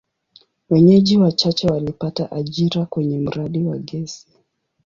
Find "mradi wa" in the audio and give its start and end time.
3.19-3.77